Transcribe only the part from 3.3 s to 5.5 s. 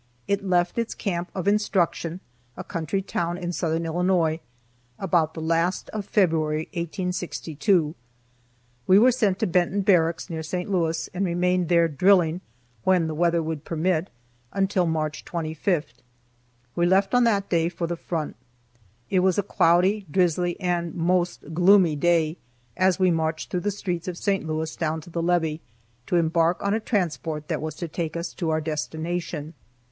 in southern Illinois) about the